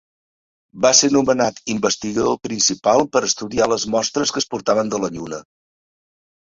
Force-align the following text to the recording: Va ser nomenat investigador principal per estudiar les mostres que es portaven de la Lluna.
Va 0.85 0.91
ser 0.99 1.09
nomenat 1.15 1.59
investigador 1.75 2.39
principal 2.47 3.07
per 3.17 3.25
estudiar 3.31 3.69
les 3.75 3.89
mostres 3.97 4.35
que 4.37 4.45
es 4.45 4.53
portaven 4.57 4.93
de 4.97 5.07
la 5.07 5.17
Lluna. 5.19 5.45